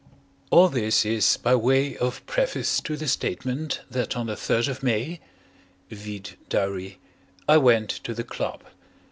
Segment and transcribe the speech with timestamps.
[0.49, 4.81] All this is by way of preface to the statement that on the third of
[4.81, 5.19] May
[5.91, 6.97] (vide diary)
[7.47, 8.63] I went to the club.